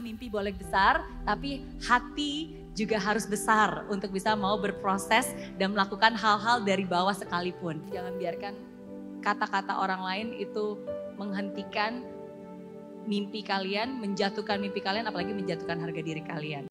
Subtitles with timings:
[0.00, 6.64] Mimpi boleh besar, tapi hati juga harus besar untuk bisa mau berproses dan melakukan hal-hal
[6.64, 7.84] dari bawah sekalipun.
[7.92, 8.54] Jangan biarkan
[9.20, 10.80] kata-kata orang lain itu
[11.20, 12.00] menghentikan
[13.04, 16.64] mimpi kalian, menjatuhkan mimpi kalian, apalagi menjatuhkan harga diri kalian.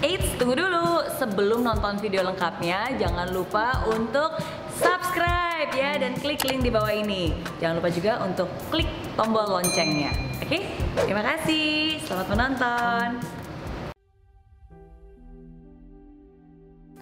[0.00, 1.04] Eits, tunggu dulu.
[1.20, 4.32] Sebelum nonton video lengkapnya, jangan lupa untuk
[4.80, 7.36] subscribe ya dan klik link di bawah ini.
[7.60, 10.10] Jangan lupa juga untuk klik tombol loncengnya.
[10.40, 10.64] Oke,
[10.96, 12.00] terima kasih.
[12.08, 13.08] Selamat menonton.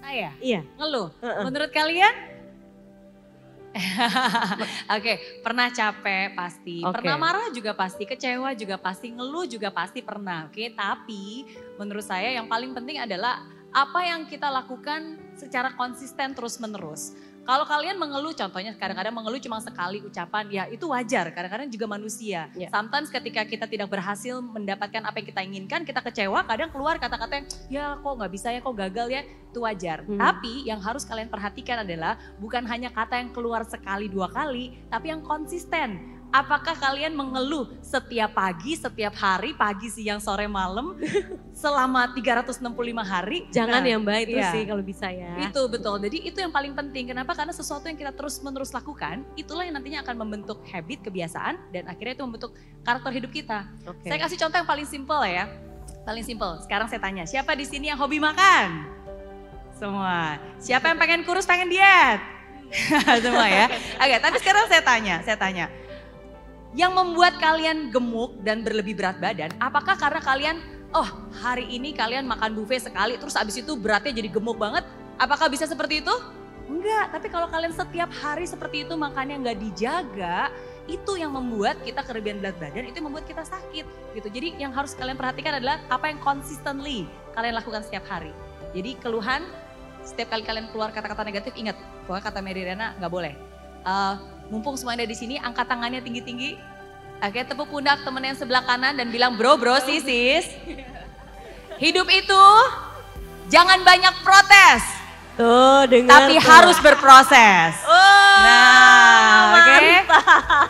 [0.03, 0.61] Ayah, Iya.
[0.81, 1.13] ngeluh.
[1.21, 1.45] Heeh.
[1.47, 2.15] Menurut kalian?
[4.97, 6.99] Oke, pernah capek pasti, Oke.
[6.99, 10.49] pernah marah juga pasti, kecewa juga pasti, ngeluh juga pasti pernah.
[10.49, 11.45] Oke, tapi
[11.77, 17.15] menurut saya yang paling penting adalah apa yang kita lakukan secara konsisten terus-menerus.
[17.49, 21.33] Kalau kalian mengeluh, contohnya kadang-kadang mengeluh cuma sekali ucapan, ya itu wajar.
[21.33, 22.53] Kadang-kadang juga manusia.
[22.53, 22.69] Ya.
[22.69, 27.41] Sometimes ketika kita tidak berhasil mendapatkan apa yang kita inginkan, kita kecewa, kadang keluar kata-kata
[27.41, 30.05] yang, ya kok nggak bisa ya, kok gagal ya, itu wajar.
[30.05, 30.21] Hmm.
[30.21, 35.09] Tapi yang harus kalian perhatikan adalah bukan hanya kata yang keluar sekali dua kali, tapi
[35.09, 36.18] yang konsisten.
[36.29, 40.93] Apakah kalian mengeluh setiap pagi, setiap hari, pagi, siang, sore, malam,
[41.65, 42.69] selama 365
[43.01, 43.49] hari?
[43.49, 44.53] Jangan Nah, yang baik itu iya.
[44.53, 45.49] sih kalau bisa ya.
[45.49, 45.97] Itu betul.
[46.05, 47.17] Jadi itu yang paling penting.
[47.17, 47.33] Kenapa?
[47.33, 52.21] Karena sesuatu yang kita terus-menerus lakukan, itulah yang nantinya akan membentuk habit, kebiasaan, dan akhirnya
[52.21, 52.53] itu membentuk
[52.85, 53.65] karakter hidup kita.
[53.89, 54.13] Oke.
[54.13, 55.49] Saya kasih contoh yang paling simpel ya.
[56.05, 56.61] Paling simpel.
[56.61, 58.85] Sekarang saya tanya, siapa di sini yang hobi makan?
[59.81, 60.37] Semua.
[60.61, 62.21] Siapa yang pengen kurus, pengen diet?
[63.25, 63.67] Semua ya.
[63.97, 65.88] Oke, tapi sekarang saya tanya, saya tanya.
[66.77, 70.57] Yang membuat kalian gemuk dan berlebih berat badan, apakah karena kalian,
[70.93, 71.09] oh
[71.41, 74.85] hari ini kalian makan buffet sekali, terus abis itu beratnya jadi gemuk banget?
[75.17, 76.15] Apakah bisa seperti itu?
[76.69, 80.53] Enggak, tapi kalau kalian setiap hari seperti itu makannya nggak dijaga,
[80.85, 84.29] itu yang membuat kita kelebihan berat badan, itu membuat kita sakit gitu.
[84.29, 88.37] Jadi yang harus kalian perhatikan adalah apa yang consistently kalian lakukan setiap hari.
[88.77, 89.49] Jadi keluhan,
[90.05, 93.33] setiap kali kalian keluar kata-kata negatif, ingat bahwa kata Mary Rena nggak boleh.
[93.89, 94.15] Eh,
[94.49, 96.57] mumpung semuanya ada di sini, angkat tangannya tinggi-tinggi.
[97.19, 100.47] Oke, tepuk pundak temen yang sebelah kanan dan bilang bro, bro, sis, sis.
[101.77, 102.45] Hidup itu
[103.49, 104.83] jangan banyak protes,
[105.35, 106.47] Tuh dengar tapi tuh.
[106.47, 107.75] harus berproses.
[107.87, 109.75] Oh, Nah, oke.
[109.75, 110.25] mantap.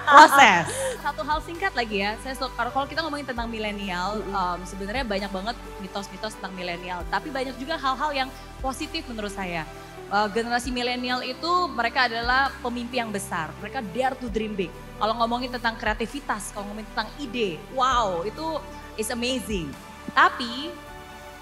[0.09, 0.65] Proses.
[0.99, 5.29] Satu hal singkat lagi ya, saya kalau- kalau kita ngomongin tentang milenial, em, sebenarnya banyak
[5.29, 8.29] banget mitos-mitos tentang milenial, tapi banyak juga hal-hal yang
[8.61, 9.65] positif menurut saya.
[10.09, 14.73] Eh, generasi milenial itu mereka adalah pemimpi yang besar, mereka dare to dream big.
[14.97, 18.57] Kalau ngomongin tentang kreativitas, kalau ngomongin tentang ide, wow itu
[18.97, 19.69] is amazing.
[20.17, 20.73] Tapi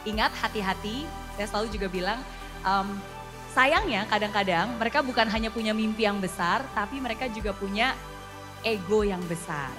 [0.03, 1.07] ingat hati-hati,
[1.39, 2.19] saya selalu juga bilang,
[2.67, 2.89] em,
[3.55, 7.95] sayangnya kadang-kadang mereka bukan hanya punya mimpi yang besar, tapi mereka juga punya
[8.67, 9.71] ego yang besar.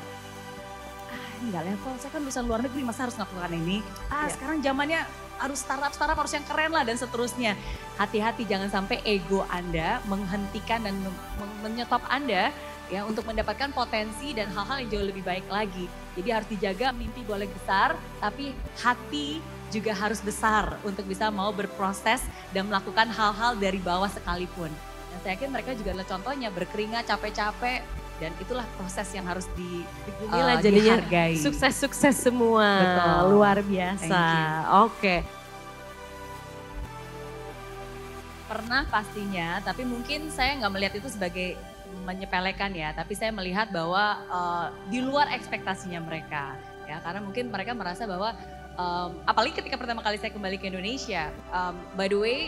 [1.38, 3.78] Nggak level, saya kan lulusan luar negeri, masa harus melakukan ini?
[4.10, 4.34] Ah, Ya.
[4.34, 5.02] sekarang zamannya
[5.38, 7.54] harus startup-startup harus yang keren lah dan seterusnya.
[7.96, 12.50] Hati-hati jangan sampai ego Anda menghentikan dan men- men- menyetop Anda
[12.90, 15.86] ya untuk mendapatkan potensi dan hal-hal yang jauh lebih baik lagi.
[16.18, 19.38] Jadi harus dijaga mimpi boleh besar, tapi hati
[19.70, 22.24] juga harus besar untuk bisa mau berproses
[22.56, 24.72] dan melakukan hal-hal dari bawah sekalipun.
[25.14, 27.84] Dan saya yakin mereka juga adalah contohnya berkeringat capek-capek
[28.18, 29.86] dan itulah proses yang harus di
[30.26, 31.38] Inilah eh, jadinya dihargai.
[31.38, 32.68] sukses-sukses semua.
[32.82, 33.38] Betul.
[33.38, 34.22] Luar biasa.
[34.86, 35.22] Oke.
[38.48, 41.60] Pernah pastinya, tapi mungkin saya nggak melihat itu sebagai
[42.08, 46.56] menyepelekan ya, tapi saya melihat bahwa eh, di luar ekspektasinya mereka,
[46.88, 48.32] ya karena mungkin mereka merasa bahwa
[48.78, 52.40] em, apalagi ketika pertama kali saya kembali ke Indonesia, em, by the way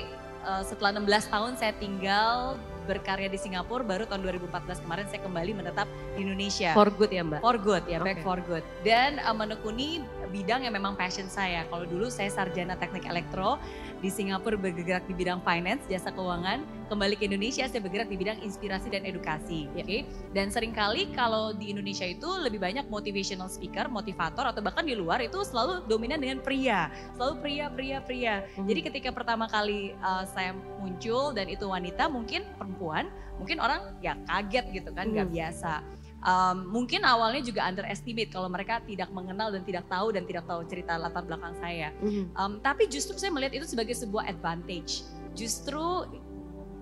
[0.45, 5.53] eh, setelah 16 tahun saya tinggal berkarya di Singapura, baru tahun 2014 kemarin saya kembali
[5.53, 5.85] menetap
[6.17, 6.73] di Indonesia.
[6.73, 7.39] For good ya Mbak?
[7.45, 8.25] For good ya, back Oke.
[8.25, 8.65] for good.
[8.81, 10.01] Dan uh, menekuni
[10.33, 11.69] bidang yang memang passion saya.
[11.69, 13.61] Kalau dulu saya sarjana teknik elektro,
[13.99, 16.63] di Singapura bergerak di bidang finance, jasa keuangan.
[16.89, 19.69] Kembali ke Indonesia saya bergerak di bidang inspirasi dan edukasi.
[19.77, 19.85] Ya.
[19.85, 20.07] Oke.
[20.33, 24.97] Dan sering kali kalau di Indonesia itu lebih banyak motivational speaker, motivator atau bahkan di
[24.97, 26.89] luar itu selalu dominan dengan pria.
[27.13, 28.35] Selalu pria, pria, pria.
[28.57, 28.65] Mhm.
[28.65, 34.17] Jadi ketika pertama kali uh, saya muncul dan itu wanita mungkin perempuan, mungkin orang ya
[34.25, 35.35] kaget gitu kan, nggak Hmm.
[35.35, 35.98] biasa.
[36.19, 40.67] Um, mungkin awalnya juga underestimate kalau mereka tidak mengenal dan tidak tahu dan tidak tahu
[40.67, 41.95] cerita latar belakang saya.
[42.03, 42.35] Mhm.
[42.35, 45.07] Um, tapi justru saya melihat itu sebagai sebuah advantage.
[45.31, 46.03] Justru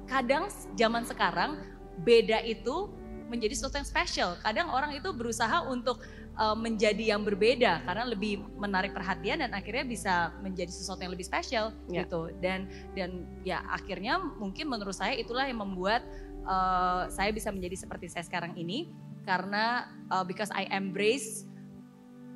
[0.10, 1.62] kadang zaman sekarang
[2.02, 2.90] beda itu
[3.28, 4.30] menjadi sesuatu yang spesial.
[4.42, 6.00] Kadang orang itu berusaha untuk
[6.40, 11.28] uh, menjadi yang berbeda karena lebih menarik perhatian dan akhirnya bisa menjadi sesuatu yang lebih
[11.28, 12.08] spesial Ya.
[12.08, 12.32] gitu.
[12.40, 16.08] Dan dan ya akhirnya mungkin menurut saya itulah yang membuat
[16.48, 18.90] uh, saya bisa menjadi seperti saya sekarang ini
[19.28, 21.44] karena uh, because I embrace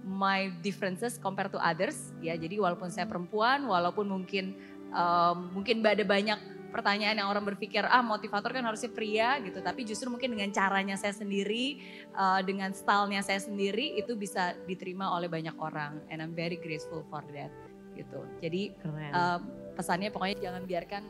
[0.04, 2.36] my differences compared to others ya.
[2.36, 4.60] Jadi walaupun saya perempuan, walaupun mungkin
[4.92, 9.64] um, mungkin ada banyak pertanyaan yang orang berpikir ah motivator kan harusnya pria gitu.
[9.64, 11.80] Tapi justru mungkin dengan caranya saya sendiri
[12.16, 16.04] uh, dengan stylenya saya sendiri itu bisa diterima oleh banyak orang.
[16.12, 17.52] And I'm very grateful for that
[17.96, 18.24] gitu.
[18.44, 18.76] Jadi
[19.16, 19.40] uh,
[19.76, 21.04] pesannya pokoknya jangan biarkan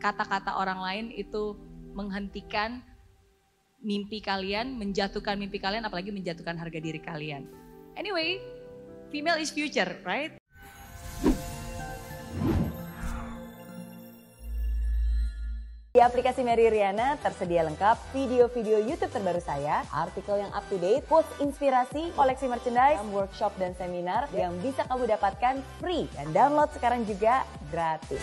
[0.00, 1.56] kata-kata orang lain itu
[1.92, 2.80] menghentikan
[3.80, 7.48] mimpi kalian menjatuhkan mimpi kalian apalagi menjatuhkan harga diri kalian
[7.96, 8.36] anyway
[9.08, 10.40] female is future right
[15.90, 21.02] Di aplikasi Mary Riana tersedia lengkap video-video YouTube terbaru saya, artikel yang up to date,
[21.10, 27.02] post inspirasi, koleksi merchandise, workshop dan seminar yang bisa kamu dapatkan free dan download sekarang
[27.10, 27.42] juga
[27.74, 28.22] gratis.